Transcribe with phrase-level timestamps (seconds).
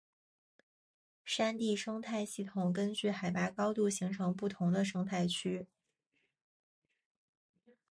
[1.23, 5.67] 山地生态系统根据海拔高度形成不同的生态区。